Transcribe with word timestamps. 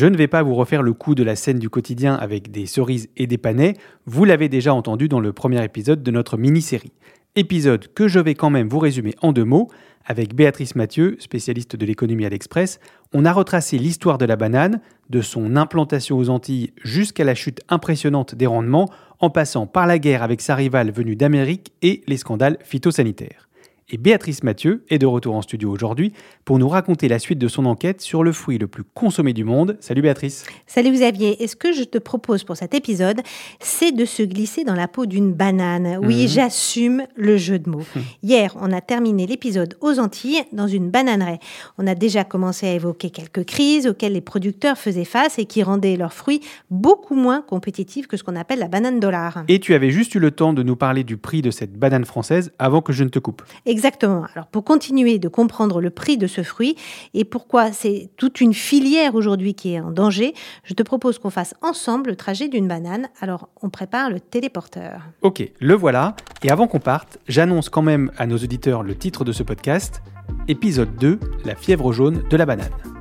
Je 0.00 0.06
ne 0.06 0.16
vais 0.16 0.28
pas 0.28 0.42
vous 0.42 0.54
refaire 0.54 0.80
le 0.80 0.94
coup 0.94 1.14
de 1.14 1.22
la 1.22 1.36
scène 1.36 1.58
du 1.58 1.68
quotidien 1.68 2.14
avec 2.14 2.50
des 2.50 2.64
cerises 2.64 3.10
et 3.18 3.26
des 3.26 3.36
panais, 3.36 3.74
vous 4.06 4.24
l'avez 4.24 4.48
déjà 4.48 4.72
entendu 4.72 5.08
dans 5.08 5.20
le 5.20 5.34
premier 5.34 5.62
épisode 5.62 6.02
de 6.02 6.10
notre 6.10 6.38
mini-série. 6.38 6.94
Épisode 7.36 7.92
que 7.92 8.08
je 8.08 8.18
vais 8.18 8.34
quand 8.34 8.48
même 8.48 8.66
vous 8.66 8.78
résumer 8.78 9.14
en 9.20 9.32
deux 9.32 9.44
mots. 9.44 9.68
Avec 10.06 10.34
Béatrice 10.34 10.74
Mathieu, 10.74 11.16
spécialiste 11.18 11.76
de 11.76 11.84
l'économie 11.84 12.24
à 12.24 12.30
l'Express, 12.30 12.80
on 13.12 13.26
a 13.26 13.32
retracé 13.34 13.76
l'histoire 13.76 14.16
de 14.16 14.24
la 14.24 14.36
banane, 14.36 14.80
de 15.10 15.20
son 15.20 15.54
implantation 15.54 16.16
aux 16.16 16.30
Antilles 16.30 16.72
jusqu'à 16.82 17.24
la 17.24 17.34
chute 17.34 17.60
impressionnante 17.68 18.34
des 18.34 18.46
rendements, 18.46 18.88
en 19.18 19.28
passant 19.28 19.66
par 19.66 19.86
la 19.86 19.98
guerre 19.98 20.22
avec 20.22 20.40
sa 20.40 20.54
rivale 20.54 20.92
venue 20.92 21.14
d'Amérique 21.14 21.74
et 21.82 22.04
les 22.06 22.16
scandales 22.16 22.56
phytosanitaires. 22.62 23.49
Et 23.92 23.96
Béatrice 23.98 24.44
Mathieu 24.44 24.84
est 24.88 24.98
de 24.98 25.06
retour 25.06 25.34
en 25.34 25.42
studio 25.42 25.68
aujourd'hui 25.68 26.12
pour 26.44 26.60
nous 26.60 26.68
raconter 26.68 27.08
la 27.08 27.18
suite 27.18 27.40
de 27.40 27.48
son 27.48 27.66
enquête 27.66 28.00
sur 28.00 28.22
le 28.22 28.30
fruit 28.30 28.56
le 28.56 28.68
plus 28.68 28.84
consommé 28.84 29.32
du 29.32 29.42
monde. 29.42 29.76
Salut 29.80 30.00
Béatrice. 30.02 30.46
Salut 30.68 30.92
Xavier. 30.92 31.42
Et 31.42 31.48
ce 31.48 31.56
que 31.56 31.72
je 31.72 31.82
te 31.82 31.98
propose 31.98 32.44
pour 32.44 32.56
cet 32.56 32.72
épisode, 32.72 33.20
c'est 33.58 33.90
de 33.90 34.04
se 34.04 34.22
glisser 34.22 34.62
dans 34.62 34.76
la 34.76 34.86
peau 34.86 35.06
d'une 35.06 35.32
banane? 35.32 35.98
Oui, 36.04 36.22
Mhm. 36.22 36.28
j'assume 36.28 37.02
le 37.16 37.36
jeu 37.36 37.58
de 37.58 37.68
mots. 37.68 37.82
Hier, 38.22 38.56
on 38.60 38.70
a 38.72 38.80
terminé 38.80 39.26
l'épisode 39.26 39.76
aux 39.80 39.98
Antilles 39.98 40.42
dans 40.52 40.68
une 40.68 40.88
bananeraie. 40.88 41.40
On 41.76 41.88
a 41.88 41.96
déjà 41.96 42.22
commencé 42.22 42.68
à 42.68 42.72
évoquer 42.74 43.10
quelques 43.10 43.44
crises 43.44 43.88
auxquelles 43.88 44.12
les 44.12 44.20
producteurs 44.20 44.78
faisaient 44.78 45.04
face 45.04 45.40
et 45.40 45.46
qui 45.46 45.64
rendaient 45.64 45.96
leurs 45.96 46.12
fruits 46.12 46.40
beaucoup 46.70 47.16
moins 47.16 47.42
compétitifs 47.42 48.06
que 48.06 48.16
ce 48.16 48.22
qu'on 48.22 48.36
appelle 48.36 48.60
la 48.60 48.68
banane 48.68 49.00
dollar. 49.00 49.42
Et 49.48 49.58
tu 49.58 49.74
avais 49.74 49.90
juste 49.90 50.14
eu 50.14 50.20
le 50.20 50.30
temps 50.30 50.52
de 50.52 50.62
nous 50.62 50.76
parler 50.76 51.02
du 51.02 51.16
prix 51.16 51.42
de 51.42 51.50
cette 51.50 51.72
banane 51.76 52.04
française 52.04 52.52
avant 52.60 52.82
que 52.82 52.92
je 52.92 53.02
ne 53.02 53.08
te 53.08 53.18
coupe. 53.18 53.42
Exactement. 53.66 53.79
Alors 54.34 54.46
pour 54.50 54.64
continuer 54.64 55.18
de 55.18 55.28
comprendre 55.28 55.80
le 55.80 55.90
prix 55.90 56.18
de 56.18 56.26
ce 56.26 56.42
fruit 56.42 56.76
et 57.14 57.24
pourquoi 57.24 57.72
c'est 57.72 58.10
toute 58.16 58.40
une 58.40 58.54
filière 58.54 59.14
aujourd'hui 59.14 59.54
qui 59.54 59.74
est 59.74 59.80
en 59.80 59.90
danger, 59.90 60.34
je 60.64 60.74
te 60.74 60.82
propose 60.82 61.18
qu'on 61.18 61.30
fasse 61.30 61.54
ensemble 61.62 62.10
le 62.10 62.16
trajet 62.16 62.48
d'une 62.48 62.68
banane. 62.68 63.08
Alors 63.20 63.48
on 63.62 63.70
prépare 63.70 64.10
le 64.10 64.20
téléporteur. 64.20 65.02
Ok, 65.22 65.42
le 65.58 65.74
voilà. 65.74 66.16
Et 66.42 66.50
avant 66.50 66.66
qu'on 66.66 66.80
parte, 66.80 67.18
j'annonce 67.28 67.68
quand 67.68 67.82
même 67.82 68.10
à 68.18 68.26
nos 68.26 68.38
auditeurs 68.38 68.82
le 68.82 68.94
titre 68.94 69.24
de 69.24 69.32
ce 69.32 69.42
podcast. 69.42 70.02
Épisode 70.48 70.96
2, 70.96 71.18
la 71.44 71.54
fièvre 71.54 71.92
jaune 71.92 72.22
de 72.28 72.36
la 72.36 72.46
banane. 72.46 72.99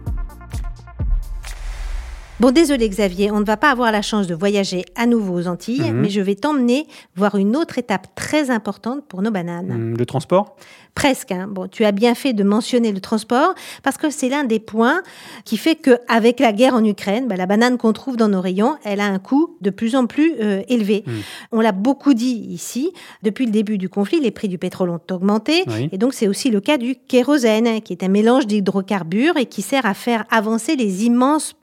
Bon, 2.39 2.51
désolé 2.51 2.87
Xavier, 2.87 3.31
on 3.31 3.41
ne 3.41 3.45
va 3.45 3.57
pas 3.57 3.69
avoir 3.69 3.91
la 3.91 4.01
chance 4.01 4.25
de 4.25 4.33
voyager 4.33 4.85
à 4.95 5.05
nouveau 5.05 5.33
aux 5.39 5.47
Antilles, 5.47 5.91
Mhm. 5.91 5.99
mais 5.99 6.09
je 6.09 6.21
vais 6.21 6.35
t'emmener 6.35 6.87
voir 7.17 7.35
une 7.35 7.57
autre 7.57 7.77
étape 7.77 8.07
très 8.15 8.49
importante 8.49 9.03
pour 9.09 9.21
nos 9.21 9.29
bananes. 9.29 9.69
Hum, 9.71 9.97
Le 9.97 10.05
transport? 10.05 10.55
Presque. 10.95 11.31
hein. 11.33 11.47
Bon, 11.49 11.67
tu 11.67 11.83
as 11.85 11.91
bien 11.91 12.15
fait 12.15 12.31
de 12.33 12.43
mentionner 12.43 12.91
le 12.93 12.99
transport 13.01 13.53
parce 13.83 13.97
que 13.97 14.09
c'est 14.09 14.29
l'un 14.29 14.43
des 14.45 14.59
points 14.59 15.01
qui 15.45 15.57
fait 15.57 15.75
que, 15.75 15.97
avec 16.07 16.39
la 16.39 16.51
guerre 16.53 16.75
en 16.75 16.83
Ukraine, 16.83 17.27
bah, 17.27 17.35
la 17.35 17.45
banane 17.45 17.77
qu'on 17.77 17.91
trouve 17.93 18.15
dans 18.17 18.27
nos 18.29 18.39
rayons, 18.41 18.75
elle 18.85 18.99
a 19.01 19.05
un 19.05 19.19
coût 19.19 19.55
de 19.61 19.69
plus 19.69 19.95
en 19.95 20.07
plus 20.07 20.33
euh, 20.41 20.61
élevé. 20.69 21.03
Mm. 21.05 21.11
On 21.51 21.61
l'a 21.61 21.71
beaucoup 21.73 22.13
dit 22.13 22.47
ici. 22.49 22.91
Depuis 23.21 23.45
le 23.45 23.51
début 23.51 23.77
du 23.77 23.87
conflit, 23.89 24.19
les 24.21 24.31
prix 24.31 24.47
du 24.47 24.57
pétrole 24.57 24.89
ont 24.89 24.99
augmenté. 25.11 25.63
Oui. 25.67 25.89
Et 25.91 25.97
donc, 25.97 26.13
c'est 26.13 26.27
aussi 26.27 26.49
le 26.49 26.59
cas 26.61 26.77
du 26.77 26.95
kérosène, 26.95 27.81
qui 27.81 27.91
est 27.93 28.03
un 28.03 28.07
mélange 28.09 28.47
d'hydrocarbures 28.47 29.35
et 29.37 29.45
qui 29.45 29.61
sert 29.61 29.85
à 29.85 29.93
faire 29.93 30.25
avancer 30.31 30.75
les 30.77 31.05
immenses 31.05 31.53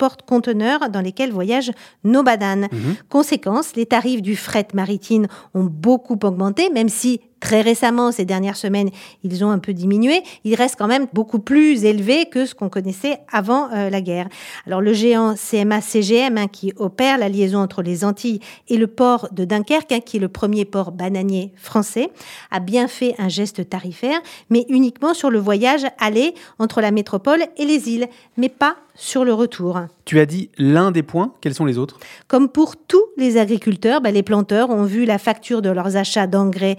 dans 0.91 1.01
lesquels 1.01 1.33
voyagent 1.33 1.73
nos 2.05 2.23
bananes. 2.23 2.69
Mhm. 2.73 2.97
Conséquence, 3.09 3.77
les 3.77 3.87
tarifs 3.87 4.23
du 4.23 4.37
fret 4.37 4.69
maritime 4.75 5.27
ont 5.55 5.65
beaucoup 5.65 6.19
augmenté, 6.23 6.71
même 6.71 6.89
si 6.89 7.21
très 7.41 7.61
récemment, 7.61 8.13
ces 8.13 8.25
dernières 8.25 8.57
semaines, 8.57 8.91
ils 9.23 9.45
ont 9.45 9.51
un 9.51 9.59
peu 9.59 9.73
diminué. 9.73 10.23
Ils 10.45 10.55
restent 10.55 10.77
quand 10.77 10.87
même 10.87 11.07
beaucoup 11.13 11.39
plus 11.39 11.85
élevés 11.85 12.27
que 12.27 12.47
ce 12.47 12.55
qu'on 12.55 12.69
connaissait 12.69 13.19
avant 13.31 13.71
euh, 13.73 13.91
la 13.91 14.01
guerre. 14.01 14.29
Alors 14.67 14.81
le 14.81 14.93
géant 14.93 15.35
CMA-CGM, 15.35 16.39
hein, 16.39 16.49
qui 16.49 16.73
opère 16.77 17.19
la 17.19 17.29
liaison 17.29 17.59
entre 17.59 17.83
les 17.83 18.05
Antilles 18.05 18.41
et 18.69 18.77
le 18.77 18.87
port 18.87 19.29
de 19.33 19.45
Dunkerque, 19.45 19.93
hein, 19.93 20.01
qui 20.05 20.17
est 20.17 20.21
le 20.21 20.29
premier 20.29 20.65
port 20.65 20.93
bananier 20.93 21.53
français, 21.57 22.11
a 22.51 22.61
bien 22.61 22.89
fait 22.89 23.15
un 23.19 23.29
geste 23.29 23.69
tarifaire, 23.69 24.21
mais 24.51 24.65
uniquement 24.69 25.15
sur 25.15 25.31
le 25.31 25.39
voyage 25.39 25.87
aller 25.99 26.35
entre 26.59 26.81
la 26.81 26.91
métropole 26.91 27.45
et 27.57 27.65
les 27.65 27.89
îles, 27.89 28.09
mais 28.37 28.49
pas 28.49 28.77
sur 28.97 29.25
le 29.25 29.33
retour. 29.33 29.79
Tu 30.05 30.19
as 30.19 30.27
dit 30.27 30.51
l'un 30.57 30.91
des 30.91 31.03
points, 31.03 31.33
quels 31.41 31.55
sont 31.55 31.65
les 31.65 31.79
autres? 31.79 31.99
Comme 32.29 32.49
pour 32.49 32.77
tous 32.77 33.05
les 33.17 33.37
agriculteurs, 33.37 34.01
bah, 34.01 34.11
les 34.11 34.23
planteurs 34.23 34.71
ont 34.71 34.85
vu 34.85 35.05
la 35.05 35.19
facture 35.19 35.63
de 35.63 35.71
leurs 35.71 35.97
achats 35.97 36.27
d'engrais 36.27 36.77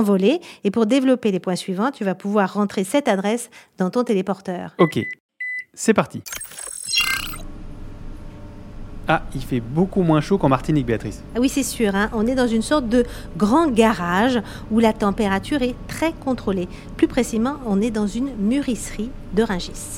s'envoler. 0.00 0.40
Et 0.64 0.70
pour 0.70 0.86
développer 0.86 1.30
les 1.30 1.40
points 1.40 1.56
suivants, 1.56 1.90
tu 1.90 2.04
vas 2.04 2.14
pouvoir 2.14 2.54
rentrer 2.54 2.84
cette 2.84 3.08
adresse 3.08 3.50
dans 3.78 3.90
ton 3.90 4.04
téléporteur. 4.04 4.74
Ok, 4.78 4.98
c'est 5.74 5.94
parti. 5.94 6.22
Ah, 9.08 9.22
il 9.34 9.42
fait 9.42 9.60
beaucoup 9.60 10.02
moins 10.02 10.20
chaud 10.20 10.38
qu'en 10.38 10.48
Martinique, 10.48 10.86
Béatrice. 10.86 11.22
Ah 11.34 11.40
oui, 11.40 11.48
c'est 11.48 11.64
sûr, 11.64 11.96
hein, 11.96 12.10
on 12.12 12.28
est 12.28 12.36
dans 12.36 12.46
une 12.46 12.62
sorte 12.62 12.88
de 12.88 13.04
grand 13.36 13.68
garage 13.68 14.40
où 14.70 14.78
la 14.78 14.92
température 14.92 15.62
est 15.62 15.74
très 15.88 16.12
contrôlée. 16.12 16.68
Plus 16.96 17.08
précisément, 17.08 17.56
on 17.66 17.80
est 17.80 17.90
dans 17.90 18.06
une 18.06 18.36
mûrisserie 18.36 19.10
de. 19.34 19.44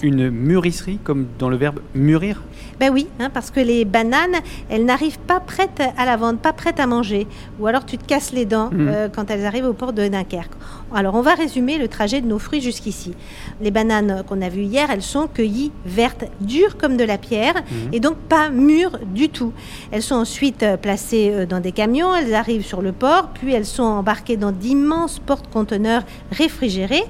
Une 0.03 0.31
mûrisserie, 0.31 0.99
comme 1.05 1.27
dans 1.39 1.49
le 1.49 1.57
verbe 1.57 1.81
mûrir? 1.95 2.43
Ben 2.81 2.91
oui, 2.93 3.07
hein, 3.21 3.29
parce 3.33 3.51
que 3.51 3.61
les 3.61 3.85
bananes, 3.85 4.37
elles 4.71 4.85
n'arrivent 4.85 5.19
pas 5.19 5.41
prêtes 5.41 5.83
à 5.97 6.05
la 6.05 6.17
vente, 6.17 6.41
pas 6.41 6.53
prêtes 6.53 6.81
à 6.81 6.87
manger. 6.87 7.27
Ou 7.61 7.67
alors 7.67 7.85
tu 7.85 7.99
te 7.99 8.05
casses 8.05 8.33
les 8.33 8.45
dents 8.47 8.71
Mhm. 8.73 8.89
euh, 8.89 9.09
quand 9.15 9.31
elles 9.31 9.45
arrivent 9.47 9.67
au 9.67 9.73
port 9.73 9.93
de 9.93 10.07
Dunkerque. 10.09 10.53
Alors 10.95 11.15
on 11.15 11.21
va 11.23 11.35
résumer 11.35 11.79
le 11.79 11.89
trajet 11.89 12.21
de 12.21 12.27
nos 12.27 12.39
fruits 12.39 12.61
jusqu'ici. 12.61 13.15
Les 13.61 13.71
bananes 13.71 14.25
qu'on 14.27 14.41
a 14.43 14.49
vues 14.49 14.63
hier, 14.65 14.91
elles 14.91 15.03
sont 15.03 15.27
cueillies 15.29 15.71
vertes, 15.87 16.25
dures 16.41 16.77
comme 16.77 16.97
de 16.97 17.05
la 17.05 17.19
pierre, 17.19 17.55
Mhm. 17.55 17.91
et 17.95 18.01
donc 18.01 18.17
pas 18.17 18.49
mûres 18.51 18.99
du 19.15 19.29
tout. 19.29 19.53
Elles 19.91 20.03
sont 20.03 20.17
ensuite 20.17 20.65
placées 20.81 21.31
euh, 21.33 21.47
dans 21.47 21.61
des 21.61 21.73
camions, 21.73 22.15
elles 22.15 22.35
arrivent 22.35 22.65
sur 22.67 22.83
le 22.83 22.93
port, 22.93 23.29
puis 23.35 23.53
elles 23.53 23.67
sont 23.67 23.83
embarquées 23.83 24.37
dans 24.37 24.53
d'immenses 24.53 25.19
porte-conteneurs 25.19 26.03
réfrigérés. 26.31 27.05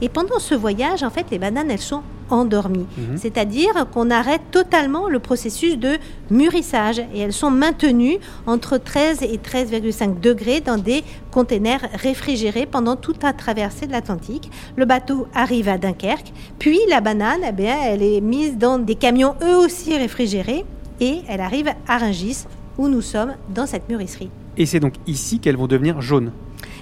Et 0.00 0.08
pendant 0.08 0.38
ce 0.38 0.54
voyage, 0.54 1.02
en 1.02 1.10
fait, 1.10 1.26
les 1.30 1.38
bananes, 1.38 1.70
elles 1.70 1.78
sont 1.78 2.02
endormies. 2.30 2.86
Mhm. 2.96 3.16
C'est-à-dire 3.16 3.86
qu'on 3.92 4.10
arrête 4.10 4.42
totalement 4.50 5.08
le 5.08 5.18
processus 5.18 5.78
de 5.78 5.98
mûrissage 6.30 6.98
et 6.98 7.20
elles 7.20 7.32
sont 7.32 7.50
maintenues 7.50 8.18
entre 8.46 8.78
13 8.78 9.22
et 9.22 9.38
13,5 9.38 10.20
degrés 10.20 10.60
dans 10.60 10.78
des 10.78 11.04
containers 11.30 11.86
réfrigérés 11.94 12.66
pendant 12.66 12.96
toute 12.96 13.22
la 13.22 13.32
traversée 13.32 13.86
de 13.86 13.92
l'Atlantique. 13.92 14.50
Le 14.76 14.84
bateau 14.84 15.26
arrive 15.34 15.68
à 15.68 15.78
Dunkerque, 15.78 16.32
puis 16.58 16.78
la 16.88 17.00
banane, 17.00 17.40
eh 17.46 17.52
bien, 17.52 17.76
elle 17.82 18.02
est 18.02 18.20
mise 18.20 18.56
dans 18.56 18.78
des 18.78 18.94
camions 18.94 19.34
eux 19.42 19.56
aussi 19.56 19.96
réfrigérés 19.96 20.64
et 21.00 21.20
elle 21.28 21.40
arrive 21.40 21.68
à 21.88 21.98
Rungis, 21.98 22.44
où 22.78 22.88
nous 22.88 23.02
sommes 23.02 23.34
dans 23.54 23.66
cette 23.66 23.88
mûrisserie. 23.88 24.30
Et 24.56 24.66
c'est 24.66 24.80
donc 24.80 24.94
ici 25.06 25.40
qu'elles 25.40 25.56
vont 25.56 25.66
devenir 25.66 26.00
jaunes. 26.00 26.30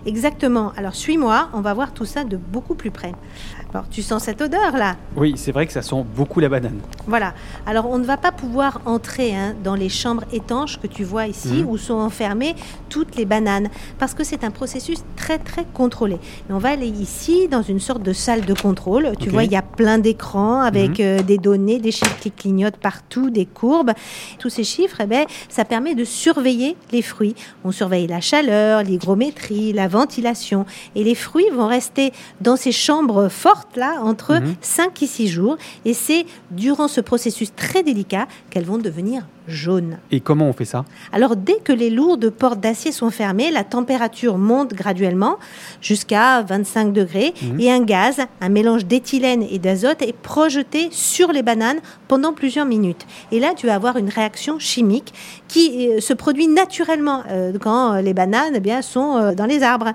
Exactement. 0.04 0.72
Alors 0.76 0.94
suis-moi, 0.94 1.48
on 1.52 1.60
va 1.60 1.74
voir 1.74 1.92
tout 1.92 2.04
ça 2.04 2.24
de 2.24 2.36
beaucoup 2.36 2.74
plus 2.74 2.90
près. 2.90 3.12
Alors 3.74 3.88
tu 3.90 4.02
sens 4.02 4.24
cette 4.24 4.42
odeur 4.42 4.76
là 4.76 4.96
Oui, 5.16 5.32
c'est 5.36 5.50
vrai 5.50 5.66
que 5.66 5.72
ça 5.72 5.80
sent 5.80 6.04
beaucoup 6.14 6.40
la 6.40 6.50
banane. 6.50 6.78
Voilà. 7.06 7.32
Alors 7.64 7.88
on 7.88 7.96
ne 7.98 8.04
va 8.04 8.18
pas 8.18 8.30
pouvoir 8.30 8.82
entrer 8.84 9.34
hein, 9.34 9.54
dans 9.64 9.74
les 9.74 9.88
chambres 9.88 10.24
étanches 10.30 10.78
que 10.78 10.86
tu 10.86 11.04
vois 11.04 11.26
ici 11.26 11.62
Mhm. 11.62 11.68
où 11.68 11.78
sont 11.78 11.94
enfermées 11.94 12.54
toutes 12.90 13.16
les 13.16 13.24
bananes 13.24 13.68
parce 13.98 14.12
que 14.12 14.24
c'est 14.24 14.44
un 14.44 14.50
processus 14.50 14.98
très 15.16 15.38
très 15.38 15.64
contrôlé. 15.72 16.18
On 16.50 16.58
va 16.58 16.70
aller 16.70 16.86
ici 16.88 17.48
dans 17.48 17.62
une 17.62 17.80
sorte 17.80 18.02
de 18.02 18.12
salle 18.12 18.42
de 18.44 18.52
contrôle. 18.52 19.12
Tu 19.18 19.30
vois, 19.30 19.44
il 19.44 19.52
y 19.52 19.56
a 19.56 19.62
plein 19.62 19.98
d'écrans 19.98 20.60
avec 20.60 20.98
Mhm. 20.98 21.06
euh, 21.06 21.22
des 21.22 21.38
données, 21.38 21.78
des 21.78 21.92
chiffres 21.92 22.18
qui 22.20 22.30
clignotent 22.30 22.76
partout, 22.76 23.30
des 23.30 23.46
courbes. 23.46 23.92
Tous 24.38 24.50
ces 24.50 24.64
chiffres, 24.64 24.98
eh 25.00 25.06
ben, 25.06 25.24
ça 25.48 25.64
permet 25.64 25.94
de 25.94 26.04
surveiller 26.04 26.76
les 26.92 27.00
fruits. 27.00 27.34
On 27.64 27.72
surveille 27.72 28.06
la 28.06 28.20
chaleur, 28.20 28.82
l'hygrométrie, 28.82 29.72
la 29.72 29.88
ventilation. 29.88 30.66
Et 30.94 31.04
les 31.04 31.14
fruits 31.14 31.48
vont 31.54 31.68
rester 31.68 32.12
dans 32.42 32.56
ces 32.56 32.72
chambres 32.72 33.28
fortes 33.30 33.61
là 33.76 34.00
entre 34.02 34.34
Mhm. 34.40 34.54
5 34.60 35.02
et 35.02 35.06
6 35.06 35.28
jours. 35.28 35.56
Et 35.84 35.94
c'est 35.94 36.26
durant 36.50 36.88
ce 36.88 37.00
processus 37.00 37.54
très 37.54 37.82
délicat 37.82 38.26
qu'elles 38.50 38.64
vont 38.64 38.78
devenir 38.78 39.26
Et 40.10 40.20
comment 40.20 40.48
on 40.48 40.52
fait 40.52 40.64
ça? 40.64 40.84
Alors 41.12 41.36
dès 41.36 41.58
que 41.64 41.72
les 41.72 41.90
lourdes 41.90 42.30
portes 42.30 42.60
d'acier 42.60 42.92
sont 42.92 43.10
fermées, 43.10 43.50
la 43.50 43.64
température 43.64 44.38
monte 44.38 44.74
graduellement 44.74 45.36
jusqu'à 45.80 46.42
25 46.42 46.92
degrés 46.92 47.34
Mhm. 47.42 47.60
et 47.60 47.70
un 47.70 47.80
gaz, 47.80 48.18
un 48.40 48.48
mélange 48.48 48.84
d'éthylène 48.86 49.42
et 49.42 49.58
d'azote 49.58 50.02
est 50.02 50.12
projeté 50.16 50.88
sur 50.90 51.32
les 51.32 51.42
bananes 51.42 51.78
pendant 52.08 52.32
plusieurs 52.32 52.66
minutes. 52.66 53.06
Et 53.30 53.40
là, 53.40 53.52
tu 53.56 53.66
vas 53.66 53.74
avoir 53.74 53.96
une 53.96 54.08
réaction 54.08 54.58
chimique 54.58 55.12
qui 55.48 55.88
euh, 55.88 56.00
se 56.00 56.12
produit 56.14 56.46
naturellement 56.48 57.22
euh, 57.30 57.52
quand 57.60 57.94
les 58.00 58.14
bananes 58.14 58.52
eh 58.56 58.60
bien, 58.60 58.82
sont 58.82 59.16
euh, 59.16 59.34
dans 59.34 59.46
les 59.46 59.62
arbres. 59.62 59.92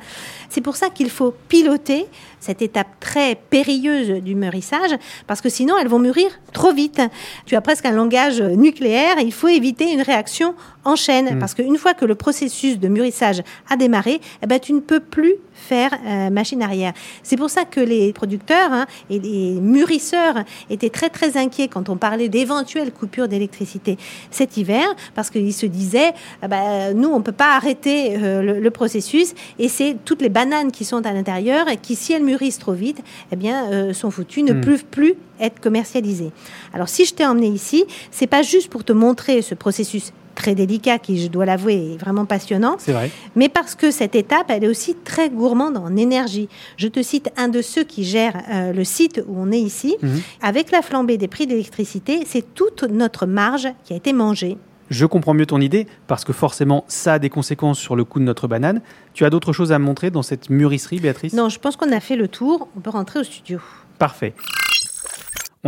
C'est 0.49 0.61
pour 0.61 0.75
ça 0.75 0.89
qu'il 0.89 1.09
faut 1.09 1.33
piloter 1.49 2.05
cette 2.39 2.61
étape 2.61 2.87
très 2.99 3.35
périlleuse 3.49 4.21
du 4.21 4.35
mûrissage, 4.35 4.91
parce 5.25 5.41
que 5.41 5.49
sinon 5.49 5.75
elles 5.79 5.87
vont 5.87 5.99
mûrir 5.99 6.27
trop 6.53 6.73
vite. 6.73 7.01
Tu 7.45 7.55
as 7.55 7.61
presque 7.61 7.85
un 7.85 7.91
langage 7.91 8.41
nucléaire, 8.41 9.19
il 9.19 9.33
faut 9.33 9.47
éviter 9.47 9.91
une 9.91 10.01
réaction 10.01 10.55
en 10.87 10.95
chaîne, 10.95 11.35
Mm. 11.35 11.39
parce 11.39 11.53
qu'une 11.53 11.77
fois 11.77 11.93
que 11.93 12.05
le 12.05 12.15
processus 12.15 12.79
de 12.79 12.87
mûrissage 12.87 13.41
a 13.69 13.75
démarré, 13.75 14.21
eh 14.41 14.47
ben, 14.47 14.59
tu 14.59 14.71
ne 14.73 14.79
peux 14.79 14.99
plus 15.01 15.35
faire 15.53 15.91
euh, 16.05 16.29
machine 16.29 16.61
arrière. 16.61 16.93
C'est 17.23 17.35
pour 17.35 17.49
ça 17.49 17.65
que 17.65 17.79
les 17.81 18.13
producteurs 18.13 18.71
hein, 18.71 18.85
et 19.09 19.19
les 19.19 19.59
mûrisseurs 19.59 20.35
étaient 20.69 20.89
très 20.89 21.09
très 21.09 21.35
inquiets 21.35 21.67
quand 21.67 21.89
on 21.89 21.97
parlait 21.97 22.29
d'éventuelles 22.29 22.91
coupures 22.91 23.27
d'électricité 23.27 23.97
cet 24.31 24.55
hiver, 24.57 24.85
parce 25.15 25.29
qu'ils 25.29 25.53
se 25.53 25.65
disaient, 25.65 26.13
ah 26.41 26.47
ben, 26.47 26.93
nous 26.95 27.09
on 27.09 27.21
peut 27.21 27.31
pas 27.31 27.55
arrêter 27.55 28.15
euh, 28.17 28.41
le, 28.41 28.59
le 28.59 28.71
processus, 28.71 29.33
et 29.59 29.67
c'est 29.67 29.97
toutes 30.05 30.21
les 30.21 30.29
bananes 30.29 30.71
qui 30.71 30.85
sont 30.85 31.05
à 31.05 31.11
l'intérieur 31.11 31.67
et 31.69 31.77
qui, 31.77 31.95
si 31.95 32.13
elles 32.13 32.23
mûrissent 32.23 32.59
trop 32.59 32.73
vite, 32.73 32.99
eh 33.31 33.35
bien, 33.35 33.69
euh, 33.71 33.93
sont 33.93 34.11
foutues, 34.11 34.43
ne 34.43 34.53
Mm. 34.53 34.61
peuvent 34.61 34.85
plus 34.85 35.15
être 35.39 35.59
commercialisées. 35.59 36.31
Alors 36.73 36.87
si 36.89 37.03
je 37.05 37.13
t'ai 37.13 37.25
emmené 37.25 37.47
ici, 37.47 37.83
c'est 38.11 38.27
pas 38.27 38.41
juste 38.43 38.69
pour 38.69 38.83
te 38.83 38.93
montrer 38.93 39.41
ce 39.41 39.53
processus 39.55 40.13
très 40.37 40.55
délicat 40.55 40.99
qui, 40.99 41.21
je 41.21 41.27
dois 41.27 41.45
l'avouer, 41.45 41.93
est 41.93 41.97
vraiment 41.97 42.25
passionnant, 42.25 42.75
C'est 42.79 42.93
vrai. 42.93 43.11
mais 43.35 43.49
parce 43.49 43.75
que 43.75 43.91
cette 43.91 44.15
étape, 44.15 44.45
elle 44.49 44.63
est 44.63 44.67
aussi 44.69 44.95
très 44.95 45.29
gourmande 45.29 45.75
en 45.77 45.97
énergie. 45.97 46.47
Je 46.77 46.87
te 46.87 47.01
cite 47.01 47.29
un 47.35 47.49
de 47.49 47.61
ceux 47.61 47.83
qui 47.83 48.05
gèrent 48.05 48.41
euh, 48.49 48.71
le 48.71 48.83
site 48.83 49.21
où 49.27 49.35
on 49.37 49.51
est 49.51 49.59
ici. 49.59 49.97
Mhm. 50.01 50.21
Avec 50.41 50.71
la 50.71 50.81
flambée 50.81 51.17
des 51.17 51.27
prix 51.27 51.47
d'électricité, 51.47 52.21
c'est 52.25 52.53
toute 52.53 52.83
notre 52.83 53.25
marge 53.25 53.67
qui 53.83 53.93
a 53.93 53.95
été 53.97 54.13
mangée. 54.13 54.57
Je 54.89 55.05
comprends 55.05 55.33
mieux 55.33 55.45
ton 55.47 55.59
idée 55.59 55.85
parce 56.07 56.23
que 56.23 56.31
forcément 56.31 56.85
ça 56.87 57.13
a 57.13 57.19
des 57.19 57.29
conséquences 57.29 57.79
sur 57.79 57.95
le 57.97 58.05
coût 58.05 58.19
de 58.19 58.23
notre 58.23 58.47
banane. 58.47 58.81
Tu 59.13 59.25
as 59.25 59.29
d'autres 59.29 59.51
choses 59.51 59.73
à 59.73 59.79
me 59.79 59.83
montrer 59.85 60.11
dans 60.11 60.23
cette 60.23 60.49
mûrisserie, 60.49 60.99
Béatrice? 60.99 61.33
Non, 61.33 61.49
je 61.49 61.59
pense 61.59 61.75
qu'on 61.75 61.91
a 61.91 61.99
fait 61.99 62.15
le 62.15 62.27
tour. 62.29 62.69
On 62.77 62.79
peut 62.79 62.91
rentrer 62.91 63.19
au 63.19 63.23
studio. 63.23 63.59
Parfait. 63.99 64.33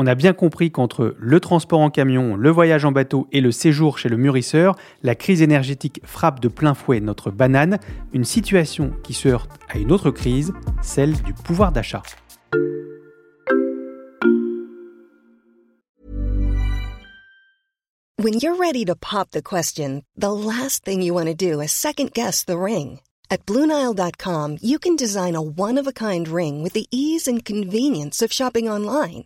On 0.01 0.07
a 0.07 0.15
bien 0.15 0.31
compris 0.31 0.71
qu'entre 0.71 1.13
le 1.19 1.39
transport 1.41 1.81
en 1.81 1.89
camion, 1.89 2.37
le 2.37 2.49
voyage 2.49 2.85
en 2.85 2.93
bateau 2.93 3.27
et 3.33 3.41
le 3.41 3.51
séjour 3.51 3.97
chez 3.97 4.07
le 4.07 4.15
mûrisseur, 4.15 4.77
la 5.03 5.13
crise 5.13 5.41
énergétique 5.41 5.99
frappe 6.05 6.39
de 6.39 6.47
plein 6.47 6.73
fouet 6.73 7.01
notre 7.01 7.31
banane, 7.31 7.79
une 8.13 8.23
situation 8.23 8.93
qui 9.03 9.13
se 9.13 9.27
heurte 9.27 9.51
à 9.67 9.77
une 9.77 9.91
autre 9.91 10.09
crise, 10.09 10.53
celle 10.81 11.21
du 11.23 11.33
pouvoir 11.33 11.73
d'achat. 11.73 12.01
When 18.23 18.35
you're 18.35 18.55
ready 18.57 18.85
to 18.85 18.95
pop 18.95 19.31
the 19.31 19.41
question, 19.41 20.03
the 20.17 20.31
last 20.31 20.85
thing 20.85 21.01
you 21.01 21.13
want 21.13 21.27
to 21.27 21.35
do 21.35 21.59
is 21.59 21.73
second 21.73 22.13
guess 22.13 22.45
the 22.45 22.57
ring. 22.57 23.01
At 23.29 23.45
Bluenile.com, 23.45 24.59
you 24.61 24.79
can 24.79 24.95
design 24.95 25.35
a 25.35 25.41
one 25.41 25.77
of 25.77 25.87
a 25.87 25.91
kind 25.91 26.29
ring 26.29 26.63
with 26.63 26.71
the 26.71 26.87
ease 26.89 27.27
and 27.27 27.43
convenience 27.43 28.21
of 28.21 28.31
shopping 28.31 28.69
online. 28.69 29.25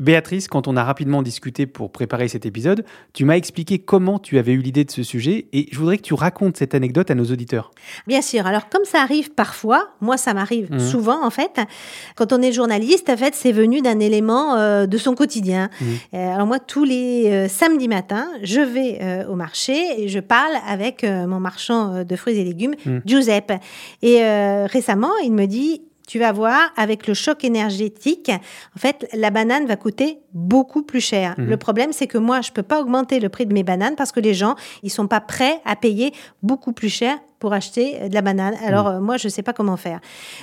Béatrice, 0.00 0.48
quand 0.48 0.66
on 0.66 0.76
a 0.76 0.82
rapidement 0.82 1.22
discuté 1.22 1.66
pour 1.66 1.92
préparer 1.92 2.26
cet 2.26 2.46
épisode, 2.46 2.84
tu 3.12 3.24
m'as 3.26 3.36
expliqué 3.36 3.78
comment 3.78 4.18
tu 4.18 4.38
avais 4.38 4.52
eu 4.52 4.58
l'idée 4.62 4.84
de 4.84 4.90
ce 4.90 5.02
sujet 5.02 5.46
et 5.52 5.68
je 5.70 5.78
voudrais 5.78 5.98
que 5.98 6.02
tu 6.02 6.14
racontes 6.14 6.56
cette 6.56 6.74
anecdote 6.74 7.10
à 7.10 7.14
nos 7.14 7.26
auditeurs. 7.26 7.70
Bien 8.06 8.22
sûr. 8.22 8.46
Alors, 8.46 8.68
comme 8.70 8.84
ça 8.86 9.02
arrive 9.02 9.30
parfois, 9.32 9.90
moi, 10.00 10.16
ça 10.16 10.32
m'arrive 10.32 10.68
Mhm. 10.72 10.80
souvent, 10.80 11.24
en 11.24 11.28
fait, 11.30 11.60
quand 12.16 12.32
on 12.32 12.40
est 12.40 12.50
journaliste, 12.52 13.10
en 13.10 13.16
fait, 13.16 13.34
c'est 13.34 13.52
venu 13.52 13.82
d'un 13.82 14.00
élément 14.00 14.56
euh, 14.56 14.86
de 14.86 14.96
son 14.98 15.14
quotidien. 15.14 15.68
Mhm. 15.80 15.86
Euh, 16.14 16.34
alors, 16.34 16.46
moi, 16.46 16.58
tous 16.58 16.84
les 16.84 17.26
euh, 17.30 17.48
samedis 17.48 17.88
matins, 17.88 18.28
je 18.42 18.60
vais 18.62 19.26
au 19.28 19.34
marché 19.34 20.02
et 20.02 20.08
je 20.08 20.18
parle 20.18 20.52
avec 20.66 21.04
mon 21.04 21.40
marchand 21.40 22.04
de 22.04 22.16
fruits 22.16 22.38
et 22.38 22.44
légumes, 22.44 22.74
Mhm. 22.86 23.02
Giuseppe. 23.04 23.52
Et 24.02 24.22
récemment, 24.66 25.10
il 25.24 25.32
me 25.32 25.46
dit 25.46 25.82
tu 26.10 26.18
vas 26.18 26.32
voir, 26.32 26.72
avec 26.76 27.06
le 27.06 27.14
choc 27.14 27.44
énergétique, 27.44 28.32
en 28.74 28.78
fait, 28.80 29.08
la 29.12 29.30
banane 29.30 29.66
va 29.66 29.76
coûter 29.76 30.18
beaucoup 30.32 30.82
plus 30.82 31.00
cher. 31.00 31.36
Mhm. 31.38 31.46
Le 31.46 31.56
problème, 31.56 31.92
c'est 31.92 32.08
que 32.08 32.18
moi, 32.18 32.40
je 32.40 32.50
peux 32.50 32.64
pas 32.64 32.80
augmenter 32.80 33.20
le 33.20 33.28
prix 33.28 33.46
de 33.46 33.54
mes 33.54 33.62
bananes 33.62 33.94
parce 33.94 34.10
que 34.10 34.18
les 34.18 34.34
gens, 34.34 34.56
ils 34.82 34.90
sont 34.90 35.06
pas 35.06 35.20
prêts 35.20 35.60
à 35.64 35.76
payer 35.76 36.12
beaucoup 36.42 36.72
plus 36.72 36.88
cher 36.88 37.16
pour 37.38 37.52
acheter 37.54 37.96
euh, 38.00 38.08
de 38.08 38.14
la 38.14 38.22
banane. 38.22 38.54
Alors, 38.64 38.86
euh, 38.86 39.00
moi, 39.00 39.16
je 39.16 39.28
sais 39.28 39.42
pas 39.42 39.52
comment 39.52 39.76
faire. 39.76 40.00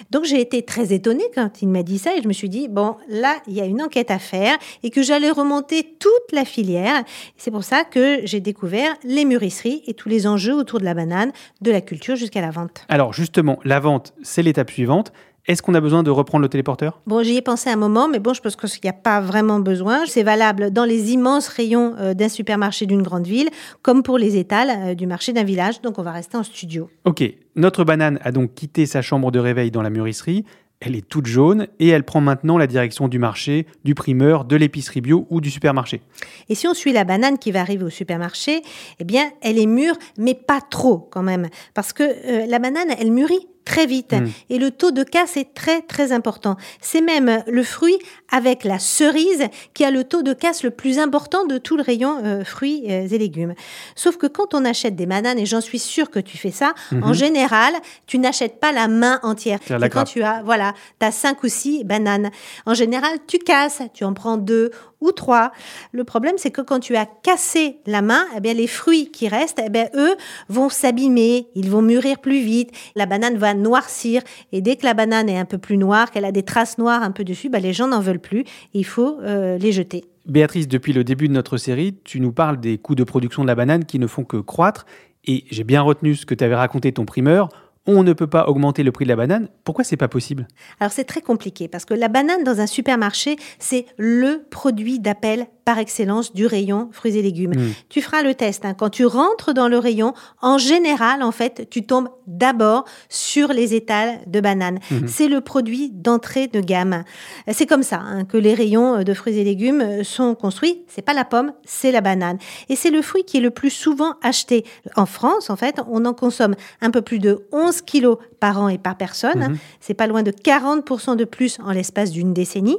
Donc, 0.10 0.26
j'ai 0.26 0.42
été 0.42 0.64
très 0.64 0.94
étonnée 0.94 1.26
quand 1.36 1.62
il 1.62 1.70
m'a 1.70 1.84
dit 1.84 2.00
ça 2.00 2.16
et 2.16 2.22
je 2.22 2.28
me 2.28 2.34
suis 2.34 2.50
dit, 2.50 2.68
bon, 2.68 2.96
là, 3.08 3.36
il 3.48 3.54
y 3.54 3.62
a 3.62 3.66
une 3.66 3.82
enquête 3.82 4.10
à 4.10 4.20
faire 4.20 4.58
et 4.84 4.90
que 4.90 5.02
j'allais 5.04 5.32
remonter 5.32 5.96
toute 6.00 6.32
la 6.34 6.44
filière. 6.44 7.04
C'est 7.38 7.52
pour 7.52 7.64
ça 7.64 7.84
que 7.84 8.22
j'ai 8.24 8.40
découvert 8.40 8.96
les 9.04 9.26
mûrisseries 9.26 9.84
et 9.86 9.94
tous 9.94 10.10
les 10.10 10.28
enjeux 10.28 10.56
autour 10.56 10.80
de 10.80 10.86
la 10.86 10.96
banane, 10.96 11.32
de 11.62 11.72
la 11.72 11.82
culture 11.82 12.16
jusqu'à 12.16 12.42
la 12.42 12.52
vente. 12.52 12.86
Alors 12.90 13.14
justement, 13.14 13.60
la 13.64 13.80
vente, 13.80 14.14
c'est 14.24 14.42
l'étape 14.42 14.72
suivante. 14.72 15.12
Est-ce 15.48 15.62
qu'on 15.62 15.74
a 15.76 15.80
besoin 15.80 16.04
de 16.04 16.12
reprendre 16.12 16.42
le 16.42 16.50
téléporteur? 16.50 17.00
Bon, 17.08 17.24
j'y 17.24 17.38
ai 17.38 17.42
pensé 17.42 17.70
un 17.70 17.78
moment, 17.78 18.10
mais 18.10 18.20
bon, 18.20 18.34
je 18.34 18.42
pense 18.42 18.56
qu'il 18.58 18.68
n'y 18.84 18.90
a 18.90 18.94
pas 18.94 19.22
vraiment 19.22 19.62
besoin. 19.62 20.06
C'est 20.06 20.24
valable 20.24 20.72
dans 20.72 20.84
les 20.84 21.14
immenses 21.14 21.48
rayons 21.48 21.96
euh, 22.00 22.14
d'un 22.14 22.28
supermarché 22.28 22.86
d'une 22.86 23.02
grande 23.02 23.26
ville, 23.26 23.50
comme 23.82 24.04
pour 24.04 24.18
les 24.18 24.36
étals 24.36 24.70
euh, 24.70 24.94
du 24.94 25.08
marché 25.08 25.32
d'un 25.32 25.46
village. 25.46 25.82
Donc, 25.82 26.00
on 26.00 26.02
va 26.02 26.12
rester 26.12 26.36
en 26.36 26.44
studio. 26.44 26.90
Ok, 27.06 27.24
notre 27.56 27.86
banane 27.86 28.20
a 28.24 28.34
donc 28.34 28.56
quitté 28.56 28.86
sa 28.86 29.02
chambre 29.02 29.32
de 29.32 29.40
réveil 29.40 29.72
dans 29.72 29.82
la 29.82 29.90
mûrisserie. 29.90 30.44
Elle 30.82 30.96
est 30.96 31.08
toute 31.08 31.26
jaune 31.26 31.68
et 31.80 31.88
elle 31.88 32.04
prend 32.04 32.22
maintenant 32.22 32.58
la 32.58 32.68
direction 32.68 33.08
du 33.08 33.18
marché, 33.18 33.66
du 33.86 33.96
primeur, 33.96 34.44
de 34.44 34.56
l'épicerie 34.58 35.02
bio 35.02 35.26
ou 35.30 35.42
du 35.42 35.50
supermarché. 35.50 36.02
Et 36.50 36.56
si 36.56 36.68
on 36.68 36.74
suit 36.74 36.92
la 36.92 37.04
banane 37.04 37.40
qui 37.40 37.52
va 37.52 37.62
arriver 37.62 37.86
au 37.86 37.90
supermarché, 37.90 38.62
eh 39.00 39.04
bien, 39.04 39.32
elle 39.42 39.58
est 39.58 39.66
mûre, 39.66 39.96
mais 40.18 40.36
pas 40.36 40.60
trop 40.62 41.08
quand 41.10 41.24
même. 41.24 41.48
Parce 41.74 41.94
que 41.94 42.04
euh, 42.04 42.46
la 42.46 42.60
banane, 42.60 42.90
elle 43.00 43.12
mûrit 43.12 43.48
très 43.68 43.86
vite. 43.86 44.14
Mm. 44.14 44.30
Et 44.50 44.60
le 44.60 44.72
taux 44.72 44.92
de 44.92 45.04
casse 45.04 45.36
est 45.36 45.54
très, 45.54 45.82
très 45.82 46.14
important. 46.14 46.56
C'est 46.82 47.02
même 47.02 47.44
le 47.48 47.64
fruit 47.64 47.98
avec 48.32 48.64
la 48.64 48.80
cerise 48.80 49.46
qui 49.74 49.84
a 49.84 49.92
le 49.92 50.06
taux 50.06 50.24
de 50.24 50.34
casse 50.34 50.64
le 50.64 50.72
plus 50.72 51.00
important 51.00 51.46
de 51.46 51.58
tout 51.58 51.76
le 51.76 51.84
rayon 51.84 52.22
euh, 52.24 52.44
fruits 52.46 52.86
euh, 52.90 53.08
et 53.08 53.18
légumes. 53.18 53.54
Sauf 53.96 54.16
que 54.18 54.28
quand 54.28 54.54
on 54.54 54.64
achète 54.64 54.96
des 54.96 55.06
bananes, 55.06 55.38
et 55.38 55.46
j'en 55.46 55.62
suis 55.62 55.80
sûre 55.80 56.10
que 56.10 56.20
tu 56.20 56.38
fais 56.38 56.52
ça, 56.52 56.74
en 57.02 57.14
général, 57.14 57.74
tu 58.06 58.18
n'achètes 58.20 58.60
pas 58.60 58.72
la 58.72 58.88
main 58.88 59.20
entière. 59.24 59.60
La 59.70 59.90
quand 59.90 60.00
grappe. 60.00 60.08
tu 60.08 60.24
as, 60.24 60.42
voilà, 60.44 60.74
tu 61.00 61.06
as 61.06 61.12
cinq 61.12 61.44
ou 61.44 61.50
six 61.50 61.84
bananes. 61.84 62.32
En 62.66 62.74
général, 62.74 63.18
tu 63.28 63.38
casses, 63.40 63.82
tu 63.94 64.06
en 64.06 64.14
prends 64.14 64.38
deux 64.38 64.72
ou 65.02 65.12
trois. 65.12 65.52
Le 65.92 66.04
problème, 66.04 66.36
c'est 66.38 66.52
que 66.52 66.62
quand 66.62 66.80
tu 66.80 66.96
as 66.96 67.06
cassé 67.06 67.78
la 67.86 68.02
main, 68.02 68.26
eh 68.36 68.40
bien, 68.40 68.54
les 68.54 68.68
fruits 68.68 69.12
qui 69.12 69.28
restent, 69.28 69.62
eh 69.64 69.70
bien, 69.70 69.90
eux 69.96 70.16
vont 70.50 70.70
s'abîmer, 70.70 71.48
ils 71.56 71.70
vont 71.70 71.82
mûrir 71.82 72.20
plus 72.20 72.42
vite, 72.42 72.72
la 72.96 73.06
banane 73.06 73.38
va 73.38 73.54
noircir, 73.54 74.22
et 74.52 74.62
dès 74.62 74.76
que 74.76 74.86
la 74.86 74.94
banane 74.94 75.30
est 75.30 75.38
un 75.38 75.46
peu 75.46 75.58
plus 75.58 75.78
noire, 75.78 76.12
qu'elle 76.12 76.26
a 76.26 76.32
des 76.32 76.44
traces 76.44 76.78
noires 76.78 77.04
un 77.04 77.12
peu 77.12 77.24
dessus, 77.24 77.50
ben, 77.50 77.62
les 77.62 77.74
gens 77.74 77.88
n'en 77.88 78.02
veulent 78.02 78.20
plus, 78.20 78.44
il 78.74 78.86
faut 78.86 79.20
euh, 79.22 79.58
les 79.58 79.72
jeter. 79.72 80.06
Béatrice, 80.26 80.68
depuis 80.68 80.94
le 80.94 81.04
début 81.04 81.28
de 81.28 81.34
notre 81.34 81.58
série, 81.58 81.96
tu 82.04 82.20
nous 82.20 82.34
parles 82.34 82.60
des 82.60 82.78
coûts 82.78 82.96
de 82.96 83.04
production 83.04 83.44
de 83.44 83.48
la 83.48 83.56
banane 83.56 83.86
qui 83.86 84.00
ne 84.00 84.08
font 84.08 84.24
que 84.24 84.38
croître, 84.38 84.86
et 85.26 85.46
j'ai 85.52 85.64
bien 85.64 85.82
retenu 85.82 86.16
ce 86.16 86.26
que 86.26 86.34
tu 86.34 86.44
avais 86.44 86.56
raconté 86.56 86.92
ton 86.92 87.06
primeur 87.06 87.50
on 87.88 88.04
ne 88.04 88.14
peut 88.14 88.28
pas 88.28 88.48
augmenter 88.48 88.84
le 88.84 88.92
prix 88.92 89.06
de 89.06 89.10
la 89.10 89.16
banane. 89.16 89.50
Pourquoi 89.64 89.84
c'est 89.84 89.98
pas 89.98 90.08
possible? 90.08 90.48
Alors 90.80 90.92
c'est 90.92 91.06
très 91.06 91.22
compliqué 91.22 91.68
parce 91.68 91.86
que 91.86 91.94
la 91.94 92.10
banane 92.10 92.44
dans 92.44 92.60
un 92.60 92.68
supermarché, 92.68 93.38
c'est 93.60 93.86
le 93.98 94.46
produit 94.50 95.00
d'appel 95.00 95.48
par 95.68 95.80
excellence 95.80 96.34
du 96.34 96.46
rayon 96.46 96.88
fruits 96.94 97.18
et 97.18 97.22
légumes. 97.22 97.52
Hmm. 97.52 97.74
Tu 97.90 98.02
feras 98.02 98.24
le 98.24 98.34
test. 98.36 98.64
Hein. 98.64 98.74
Quand 98.74 98.90
tu 98.90 99.06
rentres 99.06 99.54
dans 99.54 99.68
le 99.68 99.78
rayon, 99.78 100.14
en 100.42 100.58
général, 100.58 101.22
en 101.22 101.34
fait, 101.34 101.68
tu 101.70 101.86
tombes 101.86 102.08
d'abord 102.26 102.86
sur 103.10 103.50
les 103.50 103.76
étals 103.76 104.22
de 104.28 104.40
bananes. 104.40 104.80
Hmm. 104.90 105.08
C'est 105.08 105.28
le 105.28 105.42
produit 105.42 105.90
d'entrée 105.90 106.48
de 106.48 106.62
gamme. 106.62 107.04
C'est 107.52 107.66
comme 107.66 107.84
ça 107.84 108.00
hein, 108.00 108.24
que 108.24 108.38
les 108.38 108.54
rayons 108.54 109.04
de 109.04 109.14
fruits 109.14 109.38
et 109.40 109.44
légumes 109.44 110.06
sont 110.06 110.36
construits. 110.36 110.86
C'est 110.88 111.02
pas 111.02 111.14
la 111.14 111.26
pomme, 111.26 111.52
c'est 111.66 111.92
la 111.92 112.00
banane. 112.00 112.38
Et 112.70 112.78
c'est 112.78 112.90
le 112.90 113.02
fruit 113.02 113.26
qui 113.26 113.36
est 113.36 113.42
le 113.42 113.52
plus 113.52 113.70
souvent 113.70 114.14
acheté. 114.24 114.64
En 114.96 115.06
France, 115.06 115.50
en 115.50 115.58
fait, 115.58 115.82
on 115.90 116.06
en 116.06 116.14
consomme 116.14 116.56
un 116.80 116.92
peu 116.92 117.02
plus 117.02 117.20
de 117.20 117.46
11 117.52 117.82
kilos 117.82 118.20
par 118.40 118.62
an 118.62 118.70
et 118.70 118.78
par 118.78 118.96
personne. 118.96 119.44
Hein. 119.44 119.50
Hmm. 119.50 119.58
C'est 119.82 119.96
pas 119.96 120.08
loin 120.08 120.24
de 120.24 120.32
40% 120.32 121.18
de 121.18 121.26
plus 121.26 121.58
en 121.62 121.72
l'espace 121.72 122.12
d'une 122.12 122.34
décennie. 122.34 122.78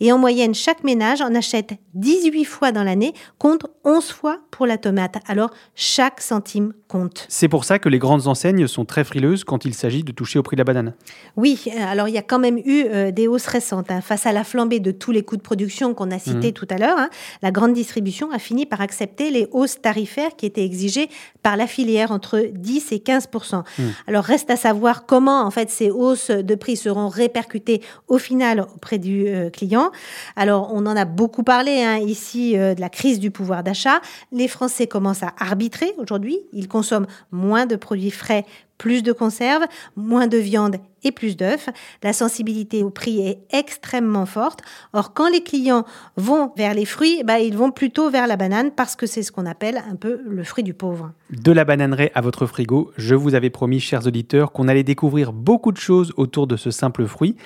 Et 0.00 0.12
en 0.12 0.18
moyenne, 0.18 0.54
chaque 0.54 0.84
ménage 0.84 1.22
en 1.22 1.34
achète 1.34 1.72
10 1.94 2.17
18 2.20 2.44
fois 2.44 2.72
dans 2.72 2.84
l'année 2.84 3.14
contre 3.38 3.70
11 3.84 4.10
fois 4.10 4.38
pour 4.50 4.66
la 4.66 4.78
tomate. 4.78 5.16
Alors 5.26 5.50
chaque 5.74 6.20
centime 6.20 6.72
compte. 6.88 7.26
C'est 7.28 7.48
pour 7.48 7.64
ça 7.64 7.78
que 7.78 7.88
les 7.88 7.98
grandes 7.98 8.26
enseignes 8.26 8.66
sont 8.66 8.84
très 8.84 9.04
frileuses 9.04 9.44
quand 9.44 9.64
il 9.64 9.74
s'agit 9.74 10.02
de 10.02 10.12
toucher 10.12 10.38
au 10.38 10.42
prix 10.42 10.56
de 10.56 10.60
la 10.60 10.64
banane. 10.64 10.94
Oui, 11.36 11.60
euh, 11.66 11.84
alors 11.86 12.08
il 12.08 12.14
y 12.14 12.18
a 12.18 12.22
quand 12.22 12.38
même 12.38 12.58
eu 12.58 12.84
euh, 12.86 13.10
des 13.10 13.28
hausses 13.28 13.46
récentes. 13.46 13.90
Hein. 13.90 14.00
Face 14.00 14.26
à 14.26 14.32
la 14.32 14.44
flambée 14.44 14.80
de 14.80 14.90
tous 14.90 15.12
les 15.12 15.22
coûts 15.22 15.36
de 15.36 15.42
production 15.42 15.94
qu'on 15.94 16.10
a 16.10 16.18
cités 16.18 16.48
mhm. 16.48 16.52
tout 16.52 16.66
à 16.70 16.78
l'heure, 16.78 16.98
hein, 16.98 17.10
la 17.42 17.50
grande 17.50 17.72
distribution 17.72 18.30
a 18.32 18.38
fini 18.38 18.66
par 18.66 18.80
accepter 18.80 19.30
les 19.30 19.46
hausses 19.52 19.80
tarifaires 19.80 20.34
qui 20.36 20.46
étaient 20.46 20.64
exigées 20.64 21.08
par 21.42 21.56
la 21.56 21.66
filière 21.66 22.10
entre 22.10 22.48
10 22.52 22.92
et 22.92 23.00
15 23.00 23.28
mhm. 23.52 23.92
Alors 24.06 24.24
reste 24.24 24.50
à 24.50 24.56
savoir 24.56 25.06
comment 25.06 25.42
en 25.42 25.50
fait 25.50 25.70
ces 25.70 25.90
hausses 25.90 26.30
de 26.30 26.54
prix 26.54 26.76
seront 26.76 27.08
répercutées 27.08 27.82
au 28.08 28.18
final 28.18 28.66
auprès 28.74 28.98
du 28.98 29.28
euh, 29.28 29.50
client. 29.50 29.90
Alors 30.36 30.70
on 30.72 30.86
en 30.86 30.96
a 30.96 31.04
beaucoup 31.04 31.42
parlé 31.42 31.82
hein, 31.82 31.98
ici 32.08 32.54
de 32.54 32.80
la 32.80 32.88
crise 32.88 33.20
du 33.20 33.30
pouvoir 33.30 33.62
d'achat. 33.62 34.00
Les 34.32 34.48
Français 34.48 34.86
commencent 34.86 35.22
à 35.22 35.34
arbitrer 35.38 35.92
aujourd'hui. 35.98 36.38
Ils 36.52 36.68
consomment 36.68 37.06
moins 37.30 37.66
de 37.66 37.76
produits 37.76 38.10
frais, 38.10 38.44
plus 38.78 39.02
de 39.02 39.12
conserves, 39.12 39.64
moins 39.96 40.26
de 40.28 40.38
viande 40.38 40.76
et 41.04 41.12
plus 41.12 41.36
d'œufs. 41.36 41.68
La 42.02 42.12
sensibilité 42.12 42.82
au 42.82 42.90
prix 42.90 43.20
est 43.20 43.38
extrêmement 43.50 44.26
forte. 44.26 44.60
Or, 44.92 45.12
quand 45.12 45.28
les 45.28 45.42
clients 45.42 45.84
vont 46.16 46.52
vers 46.56 46.74
les 46.74 46.84
fruits, 46.84 47.22
bah, 47.24 47.40
ils 47.40 47.56
vont 47.56 47.70
plutôt 47.70 48.10
vers 48.10 48.26
la 48.26 48.36
banane 48.36 48.70
parce 48.70 48.96
que 48.96 49.06
c'est 49.06 49.22
ce 49.22 49.32
qu'on 49.32 49.46
appelle 49.46 49.82
un 49.90 49.96
peu 49.96 50.20
le 50.26 50.44
fruit 50.44 50.64
du 50.64 50.74
pauvre. 50.74 51.12
De 51.30 51.52
la 51.52 51.64
bananerie 51.64 52.10
à 52.14 52.20
votre 52.20 52.46
frigo, 52.46 52.92
je 52.96 53.14
vous 53.14 53.34
avais 53.34 53.50
promis, 53.50 53.80
chers 53.80 54.06
auditeurs, 54.06 54.52
qu'on 54.52 54.68
allait 54.68 54.84
découvrir 54.84 55.32
beaucoup 55.32 55.72
de 55.72 55.78
choses 55.78 56.12
autour 56.16 56.46
de 56.46 56.56
ce 56.56 56.70
simple 56.70 57.06
fruit. 57.06 57.36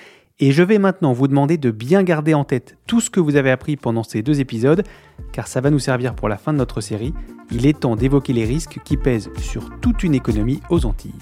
Et 0.44 0.50
je 0.50 0.64
vais 0.64 0.78
maintenant 0.78 1.12
vous 1.12 1.28
demander 1.28 1.56
de 1.56 1.70
bien 1.70 2.02
garder 2.02 2.34
en 2.34 2.42
tête 2.42 2.76
tout 2.88 3.00
ce 3.00 3.10
que 3.10 3.20
vous 3.20 3.36
avez 3.36 3.52
appris 3.52 3.76
pendant 3.76 4.02
ces 4.02 4.22
deux 4.22 4.40
épisodes, 4.40 4.82
car 5.30 5.46
ça 5.46 5.60
va 5.60 5.70
nous 5.70 5.78
servir 5.78 6.16
pour 6.16 6.28
la 6.28 6.36
fin 6.36 6.52
de 6.52 6.58
notre 6.58 6.80
série. 6.80 7.14
Il 7.52 7.64
est 7.64 7.78
temps 7.78 7.94
d'évoquer 7.94 8.32
les 8.32 8.44
risques 8.44 8.80
qui 8.84 8.96
pèsent 8.96 9.30
sur 9.38 9.70
toute 9.78 10.02
une 10.02 10.16
économie 10.16 10.60
aux 10.68 10.84
Antilles. 10.84 11.12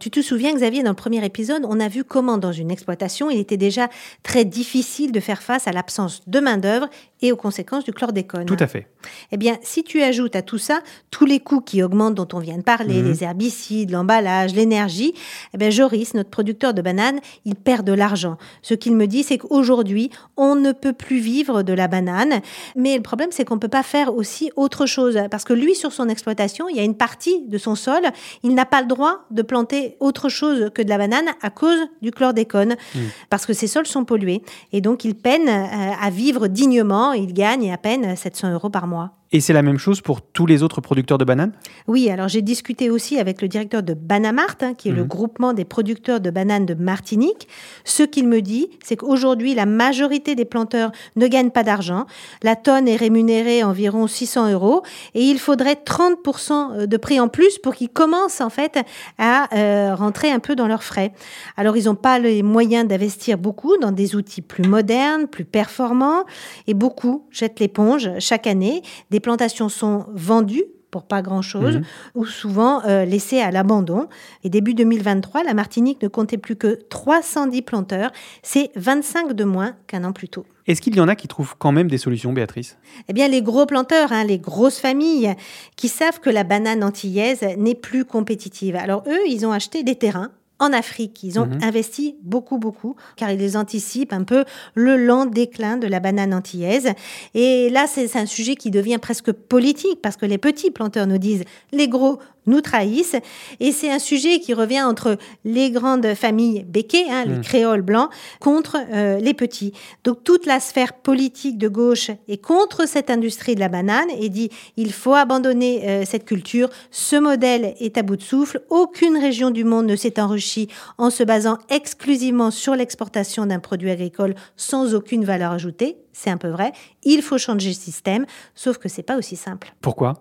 Tu 0.00 0.10
te 0.10 0.22
souviens, 0.22 0.54
Xavier, 0.54 0.82
dans 0.82 0.92
le 0.92 0.96
premier 0.96 1.22
épisode, 1.22 1.66
on 1.68 1.78
a 1.80 1.88
vu 1.88 2.02
comment, 2.02 2.38
dans 2.38 2.52
une 2.52 2.70
exploitation, 2.70 3.28
il 3.28 3.38
était 3.40 3.58
déjà 3.58 3.90
très 4.22 4.46
difficile 4.46 5.12
de 5.12 5.20
faire 5.20 5.42
face 5.42 5.68
à 5.68 5.72
l'absence 5.72 6.22
de 6.26 6.40
main-d'œuvre 6.40 6.88
et 7.22 7.32
aux 7.32 7.36
conséquences 7.36 7.84
du 7.84 7.92
chlordécone. 7.92 8.46
Tout 8.46 8.56
à 8.58 8.66
fait. 8.66 8.86
Eh 9.32 9.36
bien, 9.36 9.58
si 9.62 9.82
tu 9.82 10.02
ajoutes 10.02 10.36
à 10.36 10.42
tout 10.42 10.58
ça 10.58 10.80
tous 11.10 11.24
les 11.24 11.40
coûts 11.40 11.60
qui 11.60 11.82
augmentent 11.82 12.14
dont 12.14 12.28
on 12.32 12.38
vient 12.38 12.58
de 12.58 12.62
parler, 12.62 13.02
mhm. 13.02 13.08
les 13.08 13.24
herbicides, 13.24 13.90
l'emballage, 13.90 14.54
l'énergie, 14.54 15.14
eh 15.54 15.58
bien, 15.58 15.70
Joris, 15.70 16.14
notre 16.14 16.30
producteur 16.30 16.74
de 16.74 16.82
bananes, 16.82 17.20
il 17.44 17.54
perd 17.54 17.86
de 17.86 17.92
l'argent. 17.92 18.36
Ce 18.62 18.74
qu'il 18.74 18.94
me 18.94 19.06
dit, 19.06 19.22
c'est 19.22 19.38
qu'aujourd'hui, 19.38 20.10
on 20.36 20.54
ne 20.54 20.72
peut 20.72 20.92
plus 20.92 21.18
vivre 21.18 21.62
de 21.62 21.72
la 21.72 21.88
banane. 21.88 22.40
Mais 22.76 22.96
le 22.96 23.02
problème, 23.02 23.30
c'est 23.32 23.44
qu'on 23.44 23.56
ne 23.56 23.60
peut 23.60 23.68
pas 23.68 23.82
faire 23.82 24.14
aussi 24.14 24.50
autre 24.56 24.86
chose. 24.86 25.18
Parce 25.30 25.44
que 25.44 25.52
lui, 25.52 25.74
sur 25.74 25.92
son 25.92 26.08
exploitation, 26.08 26.68
il 26.68 26.76
y 26.76 26.80
a 26.80 26.84
une 26.84 26.96
partie 26.96 27.42
de 27.46 27.58
son 27.58 27.74
sol, 27.74 28.02
il 28.42 28.54
n'a 28.54 28.64
pas 28.64 28.80
le 28.80 28.86
droit 28.86 29.24
de 29.30 29.42
planter 29.42 29.96
autre 30.00 30.28
chose 30.28 30.70
que 30.74 30.82
de 30.82 30.88
la 30.88 30.98
banane 30.98 31.28
à 31.42 31.50
cause 31.50 31.80
du 32.02 32.10
chlordécone. 32.10 32.76
Mhm. 32.94 33.02
Parce 33.30 33.46
que 33.46 33.52
ses 33.52 33.66
sols 33.66 33.86
sont 33.86 34.04
pollués. 34.04 34.42
Et 34.72 34.80
donc, 34.80 35.04
il 35.04 35.14
peine 35.14 35.48
euh, 35.48 35.92
à 36.00 36.10
vivre 36.10 36.46
dignement 36.46 37.07
il 37.12 37.32
gagne 37.32 37.72
à 37.72 37.78
peine 37.78 38.16
700 38.16 38.52
euros 38.52 38.70
par 38.70 38.86
mois. 38.86 39.17
Et 39.30 39.40
c'est 39.40 39.52
la 39.52 39.60
même 39.62 39.78
chose 39.78 40.00
pour 40.00 40.22
tous 40.22 40.46
les 40.46 40.62
autres 40.62 40.80
producteurs 40.80 41.18
de 41.18 41.24
bananes? 41.24 41.52
Oui, 41.86 42.08
alors 42.08 42.28
j'ai 42.28 42.40
discuté 42.40 42.88
aussi 42.88 43.18
avec 43.18 43.42
le 43.42 43.48
directeur 43.48 43.82
de 43.82 43.92
Banamart, 43.92 44.56
hein, 44.62 44.72
qui 44.72 44.88
est 44.88 44.92
le 44.92 45.02
mhm. 45.02 45.08
groupement 45.08 45.52
des 45.52 45.66
producteurs 45.66 46.20
de 46.20 46.30
bananes 46.30 46.64
de 46.64 46.72
Martinique. 46.72 47.46
Ce 47.84 48.02
qu'il 48.02 48.26
me 48.26 48.40
dit, 48.40 48.70
c'est 48.82 48.96
qu'aujourd'hui, 48.96 49.54
la 49.54 49.66
majorité 49.66 50.34
des 50.34 50.46
planteurs 50.46 50.92
ne 51.16 51.26
gagnent 51.26 51.50
pas 51.50 51.62
d'argent. 51.62 52.06
La 52.42 52.56
tonne 52.56 52.88
est 52.88 52.96
rémunérée 52.96 53.62
environ 53.62 54.06
600 54.06 54.50
euros 54.50 54.82
et 55.14 55.22
il 55.22 55.38
faudrait 55.38 55.74
30% 55.84 56.86
de 56.86 56.96
prix 56.96 57.20
en 57.20 57.28
plus 57.28 57.58
pour 57.58 57.74
qu'ils 57.74 57.90
commencent 57.90 58.40
en 58.40 58.50
fait 58.50 58.78
à 59.18 59.54
euh, 59.54 59.94
rentrer 59.94 60.30
un 60.30 60.38
peu 60.38 60.56
dans 60.56 60.68
leurs 60.68 60.84
frais. 60.84 61.12
Alors 61.58 61.76
ils 61.76 61.84
n'ont 61.84 61.94
pas 61.94 62.18
les 62.18 62.42
moyens 62.42 62.88
d'investir 62.88 63.36
beaucoup 63.36 63.76
dans 63.76 63.92
des 63.92 64.16
outils 64.16 64.42
plus 64.42 64.66
modernes, 64.66 65.26
plus 65.26 65.44
performants 65.44 66.24
et 66.66 66.72
beaucoup 66.72 67.26
jettent 67.30 67.60
l'éponge 67.60 68.10
chaque 68.20 68.46
année. 68.46 68.82
Des 69.10 69.17
les 69.18 69.20
plantations 69.20 69.68
sont 69.68 70.06
vendues 70.14 70.62
pour 70.92 71.02
pas 71.02 71.22
grand-chose, 71.22 71.78
mhm. 71.78 71.84
ou 72.14 72.24
souvent 72.24 72.84
euh, 72.84 73.04
laissées 73.04 73.40
à 73.40 73.50
l'abandon. 73.50 74.06
Et 74.44 74.48
début 74.48 74.74
2023, 74.74 75.42
la 75.42 75.54
Martinique 75.54 76.00
ne 76.02 76.06
comptait 76.06 76.38
plus 76.38 76.54
que 76.54 76.78
310 76.88 77.62
planteurs. 77.62 78.12
C'est 78.44 78.70
25 78.76 79.32
de 79.32 79.42
moins 79.42 79.74
qu'un 79.88 80.04
an 80.04 80.12
plus 80.12 80.28
tôt. 80.28 80.46
Est-ce 80.68 80.80
qu'il 80.80 80.94
y 80.94 81.00
en 81.00 81.08
a 81.08 81.16
qui 81.16 81.26
trouvent 81.26 81.56
quand 81.58 81.72
même 81.72 81.90
des 81.90 81.98
solutions, 81.98 82.32
Béatrice? 82.32 82.78
Eh 83.08 83.12
bien, 83.12 83.26
les 83.26 83.42
gros 83.42 83.66
planteurs, 83.66 84.12
hein, 84.12 84.22
les 84.22 84.38
grosses 84.38 84.78
familles, 84.78 85.34
qui 85.74 85.88
savent 85.88 86.20
que 86.20 86.30
la 86.30 86.44
banane 86.44 86.84
antillaise 86.84 87.42
n'est 87.58 87.74
plus 87.74 88.04
compétitive. 88.04 88.76
Alors 88.76 89.02
eux, 89.08 89.26
ils 89.26 89.44
ont 89.44 89.52
acheté 89.52 89.82
des 89.82 89.96
terrains 89.96 90.30
en 90.58 90.72
Afrique. 90.72 91.22
Ils 91.22 91.38
ont 91.38 91.46
mhm. 91.46 91.60
investi 91.62 92.16
beaucoup, 92.22 92.58
beaucoup, 92.58 92.96
car 93.16 93.30
ils 93.30 93.56
anticipent 93.56 94.12
un 94.12 94.24
peu 94.24 94.44
le 94.74 94.96
lent 94.96 95.26
déclin 95.26 95.76
de 95.76 95.86
la 95.86 96.00
banane 96.00 96.34
antillaise. 96.34 96.92
Et 97.34 97.70
là, 97.70 97.86
c'est 97.86 98.16
un 98.16 98.26
sujet 98.26 98.56
qui 98.56 98.70
devient 98.70 98.98
presque 98.98 99.32
politique, 99.32 100.00
parce 100.02 100.16
que 100.16 100.26
les 100.26 100.38
petits 100.38 100.70
planteurs 100.70 101.06
nous 101.06 101.18
disent, 101.18 101.44
les 101.72 101.88
gros 101.88 102.18
nous 102.48 102.60
trahissent. 102.60 103.16
Et 103.60 103.72
c'est 103.72 103.90
un 103.90 103.98
sujet 103.98 104.40
qui 104.40 104.54
revient 104.54 104.82
entre 104.82 105.16
les 105.44 105.70
grandes 105.70 106.14
familles 106.14 106.64
béquées, 106.66 107.06
hein, 107.10 107.24
les 107.24 107.38
mm. 107.38 107.42
créoles 107.42 107.82
blancs, 107.82 108.10
contre 108.40 108.76
euh, 108.92 109.18
les 109.18 109.34
petits. 109.34 109.72
Donc 110.04 110.24
toute 110.24 110.46
la 110.46 110.60
sphère 110.60 110.94
politique 110.94 111.58
de 111.58 111.68
gauche 111.68 112.10
est 112.28 112.42
contre 112.42 112.88
cette 112.88 113.10
industrie 113.10 113.54
de 113.54 113.60
la 113.60 113.68
banane 113.68 114.08
et 114.18 114.28
dit 114.28 114.50
il 114.76 114.92
faut 114.92 115.14
abandonner 115.14 115.88
euh, 115.88 116.04
cette 116.04 116.24
culture. 116.24 116.68
Ce 116.90 117.16
modèle 117.16 117.74
est 117.78 117.98
à 117.98 118.02
bout 118.02 118.16
de 118.16 118.22
souffle. 118.22 118.62
Aucune 118.70 119.16
région 119.16 119.50
du 119.50 119.64
monde 119.64 119.86
ne 119.86 119.96
s'est 119.96 120.20
enrichie 120.20 120.68
en 120.96 121.10
se 121.10 121.22
basant 121.22 121.58
exclusivement 121.68 122.50
sur 122.50 122.74
l'exportation 122.74 123.46
d'un 123.46 123.60
produit 123.60 123.90
agricole 123.90 124.34
sans 124.56 124.94
aucune 124.94 125.24
valeur 125.24 125.52
ajoutée. 125.52 125.98
C'est 126.12 126.30
un 126.30 126.36
peu 126.36 126.48
vrai. 126.48 126.72
Il 127.04 127.22
faut 127.22 127.38
changer 127.38 127.68
le 127.68 127.74
système, 127.74 128.26
sauf 128.54 128.78
que 128.78 128.88
c'est 128.88 129.02
pas 129.02 129.16
aussi 129.16 129.36
simple. 129.36 129.72
Pourquoi? 129.80 130.14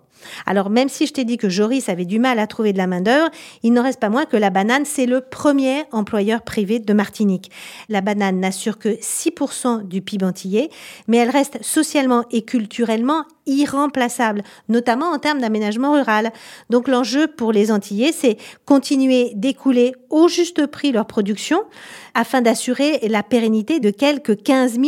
Alors 0.46 0.70
même 0.70 0.90
si 0.90 1.08
je 1.08 1.14
t'ai 1.14 1.26
dit 1.26 1.38
que 1.38 1.50
Joris 1.50 1.90
avait 1.90 2.06
du 2.06 2.20
mal 2.20 2.40
à 2.40 2.48
trouver 2.48 2.74
de 2.74 2.78
la 2.78 2.88
main-d'œuvre, 2.88 3.30
il 3.64 3.74
n'en 3.74 3.84
reste 3.84 4.00
pas 4.00 4.10
moins 4.10 4.26
que 4.26 4.38
la 4.38 4.50
banane, 4.50 4.86
c'est 4.86 5.06
le 5.06 5.22
premier 5.22 5.84
employeur 5.92 6.42
privé 6.42 6.80
de 6.80 6.94
Martinique. 6.94 7.52
La 7.90 8.02
banane 8.02 8.40
n'assure 8.40 8.78
que 8.78 8.90
6% 8.90 9.88
du 9.88 10.02
PIB 10.02 10.26
antillais, 10.26 10.70
mais 11.08 11.18
elle 11.18 11.30
reste 11.30 11.64
socialement 11.64 12.26
et 12.32 12.44
culturellement 12.44 13.26
irremplaçable, 13.48 14.44
notamment 14.70 15.08
en 15.08 15.18
termes 15.18 15.39
d'aménagement 15.39 15.94
rural. 15.94 16.32
Donc 16.70 16.88
l'enjeu 16.88 17.27
pour 17.27 17.51
les 17.51 17.72
Antillais, 17.72 18.12
c'est 18.12 18.38
continuer 18.66 19.32
d'écouler 19.36 19.96
au 20.10 20.27
juste 20.27 20.68
prix 20.68 20.92
leur 20.92 21.06
production 21.06 21.63
afin 22.13 22.42
d'assurer 22.42 23.00
la 23.08 23.24
pérennité 23.24 23.80
de 23.80 23.92
quelques 23.92 24.42
15 24.42 24.74
000 24.74 24.86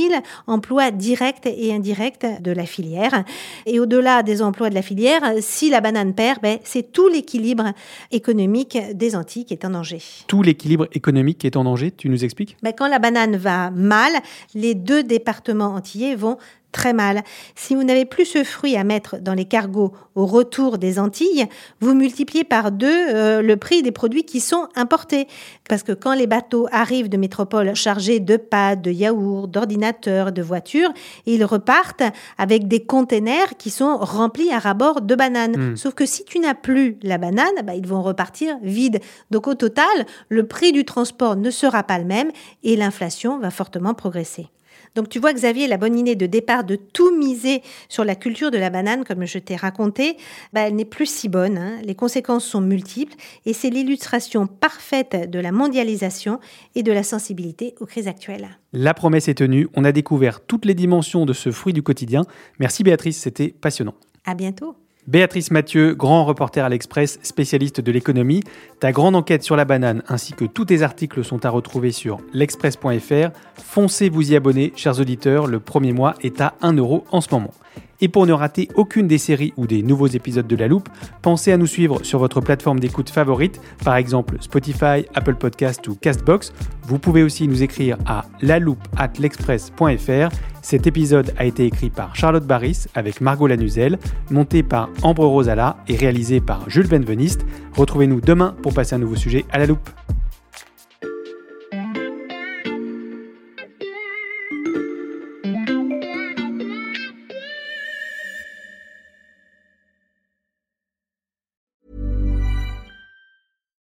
emplois 0.48 0.92
directs 0.92 1.46
et 1.46 1.74
indirects 1.74 2.42
de 2.42 2.51
la 2.51 2.66
filière. 2.66 3.24
Et 3.66 3.80
au-delà 3.80 4.24
des 4.24 4.42
emplois 4.42 4.70
de 4.70 4.75
la 4.75 4.82
filière, 4.82 5.22
si 5.39 5.70
la 5.70 5.80
banane 5.80 6.13
perd, 6.13 6.42
ben, 6.42 6.58
c'est 6.63 6.92
tout 6.92 7.08
l'équilibre 7.08 7.74
économique 8.12 8.78
des 8.94 9.16
Antilles 9.16 9.46
qui 9.46 9.54
est 9.54 9.63
en 9.63 9.70
danger. 9.70 10.01
Tout 10.28 10.42
l'équilibre 10.42 10.88
économique 10.94 11.39
qui 11.39 11.48
est 11.48 11.56
en 11.56 11.63
danger, 11.63 11.92
tu 11.92 12.10
nous 12.10 12.24
expliques? 12.24 12.58
Ben, 12.63 12.74
Quand 12.75 12.88
la 12.88 13.00
banane 13.00 13.38
va 13.38 13.70
mal, 13.70 14.13
les 14.56 14.74
deux 14.74 15.04
départements 15.04 15.75
antillais 15.75 16.16
vont 16.16 16.38
très 16.72 16.94
mal. 16.94 17.24
Si 17.56 17.76
vous 17.76 17.84
n'avez 17.84 18.06
plus 18.06 18.26
ce 18.26 18.44
fruit 18.44 18.76
à 18.76 18.84
mettre 18.84 19.18
dans 19.20 19.34
les 19.34 19.46
cargos 19.46 19.94
au 20.16 20.26
retour 20.26 20.78
des 20.78 21.00
Antilles, 21.00 21.48
vous 21.80 21.94
multipliez 21.94 22.44
par 22.44 22.72
deux 22.72 22.88
euh, 22.88 23.42
le 23.42 23.58
prix 23.58 23.82
des 23.82 23.92
produits 23.92 24.24
qui 24.24 24.40
sont 24.40 24.68
importés. 24.76 25.28
Parce 25.68 25.84
que 25.84 25.92
quand 25.92 26.14
les 26.14 26.28
bateaux 26.28 26.68
arrivent 26.72 27.10
de 27.10 27.18
métropole 27.18 27.76
chargés 27.76 28.20
de 28.20 28.38
pâtes, 28.38 28.82
de 28.82 28.92
yaourts, 28.92 29.48
d'ordinateurs, 29.48 30.32
de 30.32 30.42
voitures, 30.42 30.92
ils 31.26 31.44
repartent 31.44 32.04
avec 32.38 32.68
des 32.68 32.84
containers 32.86 33.58
qui 33.58 33.70
sont 33.70 33.98
remplis 33.98 34.52
à 34.52 34.60
rabord 34.60 35.02
de 35.02 35.16
bananes. 35.16 35.72
Hmm. 35.72 35.76
Sauf 35.76 35.94
que 35.94 36.06
si 36.06 36.26
tu 36.26 36.40
n'as 36.40 36.54
plus 36.54 36.98
la 37.02 37.18
banane, 37.18 37.48
bah, 37.64 37.76
ils 37.76 37.88
vont 37.88 38.02
repartir 38.02 38.58
vides. 38.62 39.00
Donc 39.32 39.48
au 39.48 39.56
total, 39.56 39.86
le 40.30 40.46
prix 40.48 40.72
du 40.72 40.86
transport 40.86 41.36
ne 41.36 41.50
sera 41.50 41.84
pas 41.84 41.98
le 41.98 42.06
même 42.06 42.32
et 42.64 42.76
l'inflation 42.76 43.40
va 43.40 43.52
fortement 43.52 43.94
progresser. 43.94 44.50
Donc 44.96 45.10
tu 45.10 45.20
vois, 45.20 45.34
Xavier, 45.34 45.68
la 45.68 45.78
bonne 45.78 45.98
idée 45.98 46.16
de 46.16 46.26
départ 46.26 46.64
de 46.64 46.76
tout 46.76 47.16
miser 47.16 47.62
sur 47.88 48.04
la 48.04 48.16
culture 48.16 48.52
de 48.52 48.58
la 48.58 48.70
banane, 48.70 49.04
comme 49.04 49.26
je 49.26 49.40
t'ai 49.40 49.56
raconté, 49.56 50.18
bah, 50.54 50.62
elle 50.62 50.76
n'est 50.76 50.86
plus 50.86 51.06
si 51.06 51.30
bonne. 51.30 51.58
Hein. 51.58 51.80
Les 51.84 51.96
conséquences 51.96 52.46
sont 52.46 52.62
multiples 52.62 53.16
et 53.46 53.54
c'est 53.54 53.70
l'illustration 53.70 54.48
parfaite 54.48 55.30
de 55.30 55.40
la 55.40 55.52
mondialisation 55.52 56.40
et 56.76 56.84
de 56.84 56.92
la 56.92 57.04
sensibilité 57.04 57.76
aux 57.80 57.86
crises 57.86 58.08
actuelles. 58.08 58.50
La 58.74 58.94
promesse 58.94 59.28
est 59.28 59.36
tenue, 59.36 59.68
on 59.76 59.84
a 59.84 59.92
découvert 59.92 60.42
toutes 60.42 60.66
les 60.66 60.76
dimensions 60.76 61.26
de 61.26 61.34
ce 61.34 61.52
fruit 61.52 61.74
du 61.74 61.84
quotidien. 61.84 62.24
Merci 62.60 62.84
Béatrice, 62.84 63.18
c'était 63.18 63.50
passionnant. 63.50 63.96
À 64.26 64.36
bientôt. 64.36 64.76
Béatrice 65.10 65.50
Mathieu, 65.50 65.96
grand 65.96 66.24
reporter 66.24 66.63
à 66.63 66.70
l'Express, 66.70 67.18
spécialiste 67.24 67.82
de 67.82 67.92
l'économie. 67.92 68.44
Ta 68.80 68.92
grande 68.92 69.16
enquête 69.16 69.42
sur 69.42 69.56
la 69.56 69.66
banane 69.66 70.04
ainsi 70.08 70.34
que 70.34 70.46
tous 70.46 70.66
tes 70.66 70.84
articles 70.84 71.24
sont 71.24 71.48
à 71.48 71.50
retrouver 71.50 71.92
sur 71.92 72.20
l'express.fr. 72.32 73.32
Foncez 73.56 74.10
vous 74.10 74.32
y 74.32 74.36
abonner, 74.36 74.72
chers 74.75 75.00
auditeurs, 75.00 75.48
le 75.48 75.60
premier 75.60 75.94
mois 75.94 76.13
est 76.22 76.42
à 76.42 76.54
1 76.62 76.74
euro 76.74 77.06
en 77.12 77.22
ce 77.22 77.30
moment. 77.32 77.56
Et 78.01 78.08
pour 78.08 78.25
ne 78.25 78.34
rater 78.34 78.70
aucune 78.75 79.08
des 79.08 79.18
séries 79.18 79.53
ou 79.58 79.68
des 79.68 79.84
nouveaux 79.84 80.08
épisodes 80.08 80.48
de 80.48 80.56
La 80.56 80.68
Loupe, 80.68 80.89
pensez 81.22 81.51
à 81.51 81.58
nous 81.58 81.68
suivre 81.68 82.03
sur 82.03 82.20
votre 82.20 82.41
plateforme 82.41 82.79
d'écoute 82.79 83.10
favorite, 83.10 83.60
par 83.84 83.96
exemple 83.96 84.38
Spotify, 84.39 85.06
Apple 85.13 85.36
Podcast 85.36 85.88
ou 85.88 85.96
Castbox. 85.96 86.53
Vous 86.84 87.00
pouvez 87.00 87.24
aussi 87.24 87.48
nous 87.48 87.62
écrire 87.63 87.98
à 88.06 88.25
l'express.fr. 88.41 90.36
Cet 90.62 90.88
épisode 90.88 91.34
a 91.38 91.46
été 91.46 91.65
écrit 91.65 91.89
par 91.89 92.15
Charlotte 92.15 92.46
Barris 92.46 92.86
avec 92.96 93.22
Margot 93.22 93.48
Lanuzel, 93.48 93.98
monté 94.29 94.63
par 94.63 94.89
Ambre 95.03 95.25
Rosala 95.25 95.77
et 95.88 95.96
réalisé 95.96 96.41
par 96.41 96.70
Jules 96.70 96.88
Benveniste. 96.88 97.46
Retrouvez-nous 97.75 98.22
demain 98.22 98.56
pour 98.62 98.74
passer 98.74 98.96
un 98.96 99.00
nouveau 99.00 99.15
sujet 99.15 99.46
à 99.51 99.60
La 99.60 99.65
Loupe. 99.65 99.89